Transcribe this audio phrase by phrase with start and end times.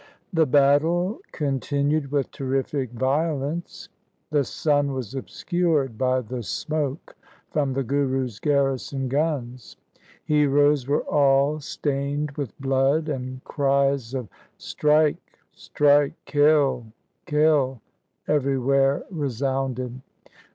[0.33, 3.87] The battle continued with terrific violence.
[4.31, 7.15] The sun was obscured by the smoke
[7.51, 9.77] from the Guru's garrison guns.
[10.25, 14.27] Heroes were all stained with blood, and cries of'
[14.57, 16.87] Strike, strike!'' Kill,
[17.27, 17.79] kill!'
[18.37, 20.01] every where resounded.